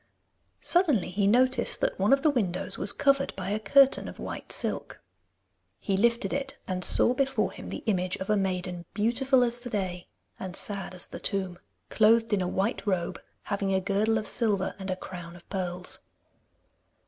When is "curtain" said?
3.59-4.07